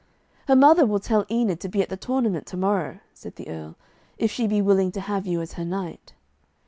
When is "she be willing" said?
4.31-4.91